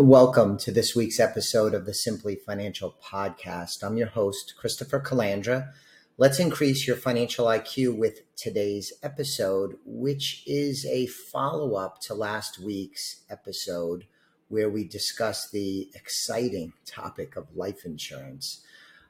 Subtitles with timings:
[0.00, 3.82] Welcome to this week's episode of the Simply Financial Podcast.
[3.82, 5.72] I'm your host, Christopher Calandra.
[6.16, 12.58] Let's increase your financial IQ with today's episode, which is a follow up to last
[12.58, 14.06] week's episode
[14.48, 18.64] where we discussed the exciting topic of life insurance.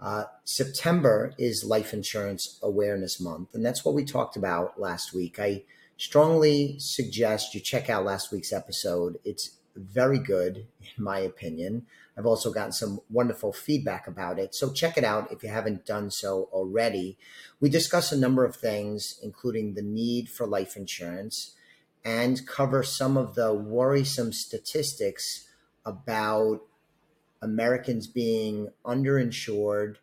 [0.00, 5.38] Uh, September is Life Insurance Awareness Month, and that's what we talked about last week.
[5.38, 5.62] I
[5.96, 9.20] strongly suggest you check out last week's episode.
[9.24, 11.86] It's very good, in my opinion.
[12.16, 14.54] I've also gotten some wonderful feedback about it.
[14.54, 17.16] So check it out if you haven't done so already.
[17.60, 21.54] We discuss a number of things, including the need for life insurance,
[22.04, 25.48] and cover some of the worrisome statistics
[25.84, 26.60] about
[27.40, 29.96] Americans being underinsured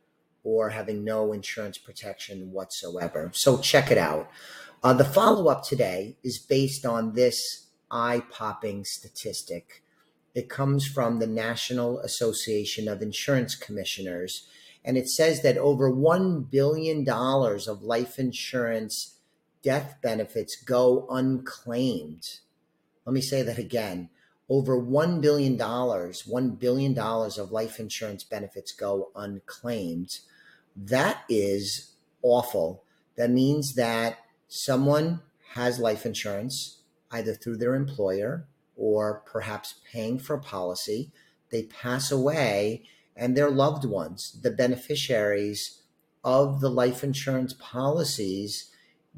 [0.43, 3.29] or having no insurance protection whatsoever.
[3.33, 4.29] So check it out.
[4.81, 9.83] Uh, the follow up today is based on this eye popping statistic.
[10.35, 14.47] It comes from the National Association of Insurance Commissioners,
[14.85, 19.15] and it says that over $1 billion of life insurance
[19.61, 22.39] death benefits go unclaimed.
[23.05, 24.09] Let me say that again.
[24.47, 30.19] Over $1 billion, $1 billion of life insurance benefits go unclaimed.
[30.75, 32.83] That is awful.
[33.15, 35.21] That means that someone
[35.53, 36.78] has life insurance,
[37.11, 41.11] either through their employer or perhaps paying for a policy.
[41.51, 42.83] They pass away,
[43.15, 45.81] and their loved ones, the beneficiaries
[46.23, 48.69] of the life insurance policies,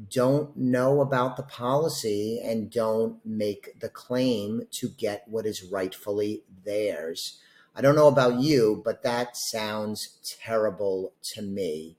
[0.10, 6.44] don't know about the policy and don't make the claim to get what is rightfully
[6.66, 7.40] theirs.
[7.76, 11.98] I don't know about you, but that sounds terrible to me.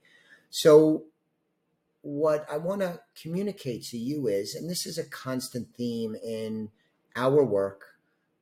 [0.51, 1.05] So,
[2.23, 6.71] what I want to communicate to you is, and this is a constant theme in
[7.17, 7.97] our work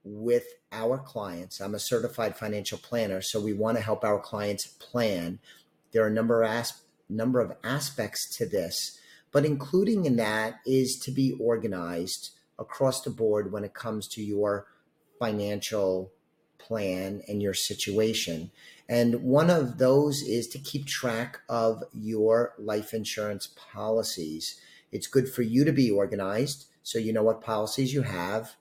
[0.05, 1.63] with our clients.
[1.63, 5.39] I'm a certified financial planner, so we want to help our clients plan.
[5.93, 8.99] There are a number of as- number of aspects to this,
[9.33, 14.23] but including in that is to be organized across the board when it comes to
[14.23, 14.67] your
[15.19, 16.13] financial
[16.67, 18.51] plan and your situation.
[18.89, 24.61] And one of those is to keep track of your life insurance policies.
[24.91, 28.57] It's good for you to be organized so you know what policies you have,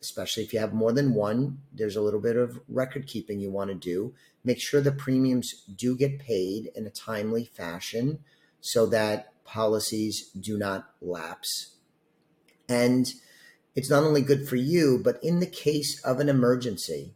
[0.00, 1.58] especially if you have more than one.
[1.72, 4.14] There's a little bit of record keeping you want to do.
[4.42, 8.20] Make sure the premiums do get paid in a timely fashion
[8.60, 11.74] so that policies do not lapse.
[12.68, 13.06] And
[13.74, 17.14] it's not only good for you, but in the case of an emergency,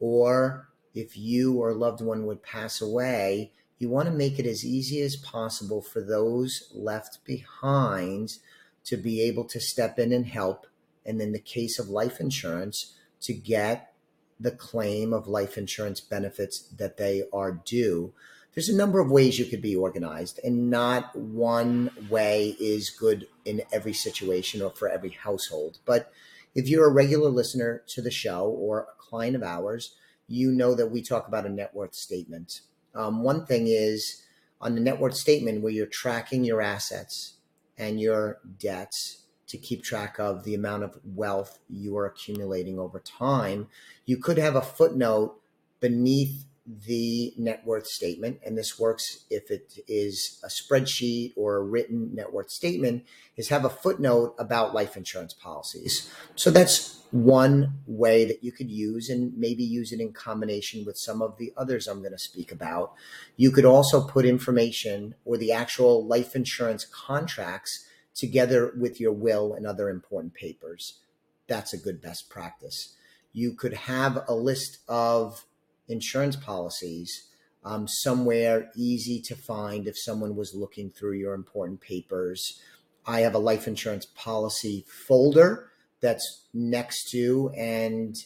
[0.00, 4.64] or if you or loved one would pass away, you want to make it as
[4.64, 8.38] easy as possible for those left behind
[8.84, 10.66] to be able to step in and help.
[11.06, 13.92] And in the case of life insurance, to get
[14.38, 18.12] the claim of life insurance benefits that they are due.
[18.54, 23.28] There's a number of ways you could be organized, and not one way is good
[23.44, 25.78] in every situation or for every household.
[25.84, 26.12] But
[26.54, 29.94] if you're a regular listener to the show or client of ours,
[30.26, 32.60] you know that we talk about a net worth statement.
[32.94, 34.22] Um, one thing is
[34.60, 37.34] on the net worth statement where you're tracking your assets
[37.76, 43.00] and your debts to keep track of the amount of wealth you are accumulating over
[43.00, 43.68] time,
[44.04, 45.40] you could have a footnote
[45.80, 48.40] beneath the net worth statement.
[48.44, 53.04] And this works if it is a spreadsheet or a written net worth statement,
[53.36, 56.12] is have a footnote about life insurance policies.
[56.36, 60.98] So that's one way that you could use and maybe use it in combination with
[60.98, 62.92] some of the others I'm going to speak about.
[63.36, 69.54] You could also put information or the actual life insurance contracts together with your will
[69.54, 70.98] and other important papers.
[71.46, 72.94] That's a good best practice.
[73.32, 75.46] You could have a list of
[75.88, 77.28] insurance policies
[77.64, 82.60] um, somewhere easy to find if someone was looking through your important papers.
[83.06, 85.70] I have a life insurance policy folder
[86.00, 88.16] that's next to and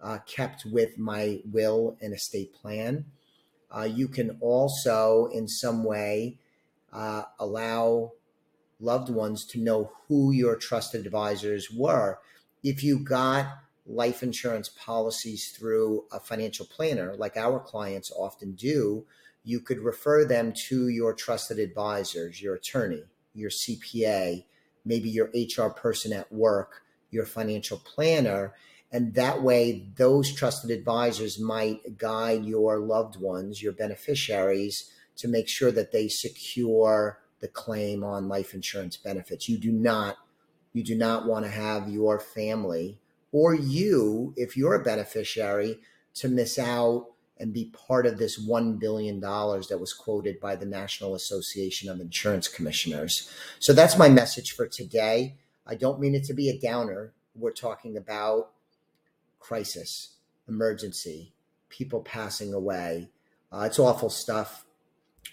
[0.00, 3.06] uh, kept with my will and estate plan.
[3.74, 6.38] Uh, you can also, in some way,
[6.92, 8.12] uh, allow
[8.80, 12.18] loved ones to know who your trusted advisors were.
[12.62, 13.46] If you got
[13.86, 19.06] life insurance policies through a financial planner, like our clients often do,
[19.44, 24.44] you could refer them to your trusted advisors, your attorney, your CPA,
[24.84, 28.54] maybe your HR person at work, your financial planner.
[28.90, 35.48] And that way, those trusted advisors might guide your loved ones, your beneficiaries, to make
[35.48, 39.48] sure that they secure the claim on life insurance benefits.
[39.48, 40.16] You do not
[40.72, 42.98] you do not want to have your family
[43.36, 45.78] or you, if you're a beneficiary,
[46.14, 50.64] to miss out and be part of this $1 billion that was quoted by the
[50.64, 53.30] National Association of Insurance Commissioners.
[53.58, 55.36] So that's my message for today.
[55.66, 57.12] I don't mean it to be a downer.
[57.34, 58.52] We're talking about
[59.38, 60.14] crisis,
[60.48, 61.34] emergency,
[61.68, 63.10] people passing away.
[63.52, 64.64] Uh, it's awful stuff.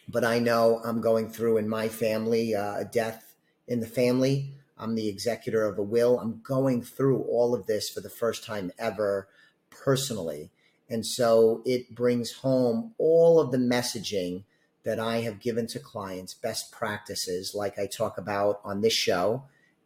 [0.09, 3.33] But I know I'm going through in my family uh, a death
[3.69, 4.55] in the family.
[4.77, 6.19] I'm the executor of a will.
[6.19, 9.27] I'm going through all of this for the first time ever
[9.69, 10.51] personally.
[10.89, 14.43] And so it brings home all of the messaging
[14.83, 19.43] that I have given to clients, best practices, like I talk about on this show,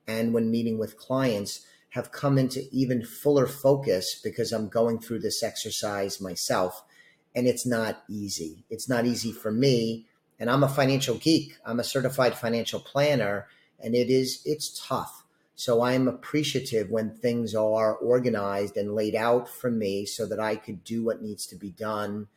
[0.07, 5.19] and when meeting with clients, have come into even fuller focus because I'm going through
[5.19, 6.83] this exercise myself.
[7.35, 8.65] And it's not easy.
[8.69, 10.05] It's not easy for me.
[10.39, 13.47] And I'm a financial geek, I'm a certified financial planner
[13.79, 15.23] and it is it's tough.
[15.55, 20.55] So I'm appreciative when things are organized and laid out for me so that I
[20.55, 22.27] could do what needs to be done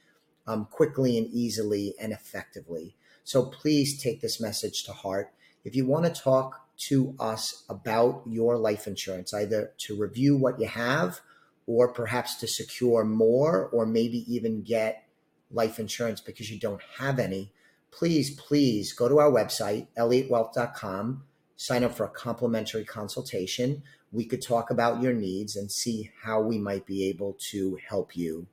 [0.47, 2.97] um, quickly and easily and effectively.
[3.25, 5.33] So please take this message to heart.
[5.65, 10.59] If you want to talk to us about your life insurance, either to review what
[10.59, 11.21] you have
[11.67, 15.05] or perhaps to secure more or maybe even get
[15.51, 17.53] life insurance because you don't have any,
[17.91, 21.25] please, please go to our website, elliottwealth.com
[21.61, 23.83] sign up for a complimentary consultation.
[24.13, 28.17] We could talk about your needs and see how we might be able to help
[28.17, 28.47] you.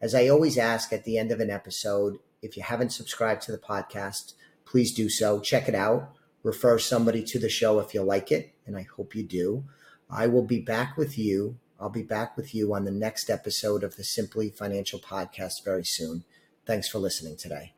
[0.00, 3.52] As I always ask at the end of an episode, if you haven't subscribed to
[3.52, 5.40] the podcast, please do so.
[5.40, 6.14] Check it out.
[6.44, 9.64] Refer somebody to the show if you like it, and I hope you do.
[10.08, 11.58] I will be back with you.
[11.80, 15.84] I'll be back with you on the next episode of the Simply Financial Podcast very
[15.84, 16.22] soon.
[16.64, 17.74] Thanks for listening today.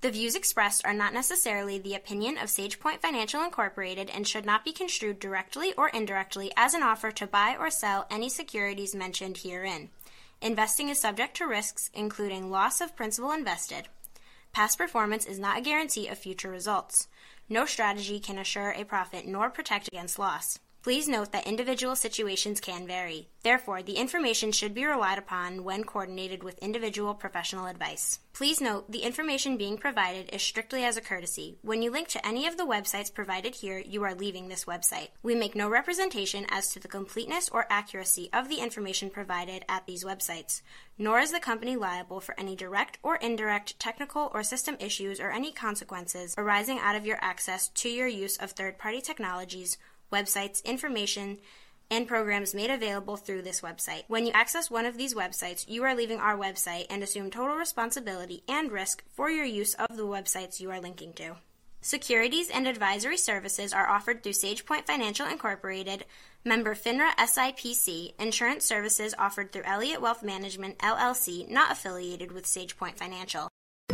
[0.00, 4.64] The views expressed are not necessarily the opinion of SagePoint Financial Incorporated and should not
[4.64, 9.38] be construed directly or indirectly as an offer to buy or sell any securities mentioned
[9.38, 9.90] herein.
[10.40, 13.88] Investing is subject to risks, including loss of principal invested.
[14.52, 17.06] Past performance is not a guarantee of future results.
[17.50, 20.58] No strategy can assure a profit nor protect against loss.
[20.82, 23.28] Please note that individual situations can vary.
[23.42, 28.18] Therefore, the information should be relied upon when coordinated with individual professional advice.
[28.32, 31.58] Please note the information being provided is strictly as a courtesy.
[31.60, 35.08] When you link to any of the websites provided here, you are leaving this website.
[35.22, 39.86] We make no representation as to the completeness or accuracy of the information provided at
[39.86, 40.62] these websites,
[40.96, 45.30] nor is the company liable for any direct or indirect technical or system issues or
[45.30, 49.76] any consequences arising out of your access to your use of third party technologies
[50.12, 51.38] websites, information,
[51.90, 54.04] and programs made available through this website.
[54.06, 57.56] When you access one of these websites, you are leaving our website and assume total
[57.56, 61.36] responsibility and risk for your use of the websites you are linking to.
[61.82, 66.04] Securities and advisory services are offered through SagePoint Financial Incorporated,
[66.44, 72.98] member FINRA SIPC, insurance services offered through Elliott Wealth Management LLC, not affiliated with SagePoint
[72.98, 73.48] Financial.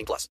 [0.00, 0.28] 18 plus.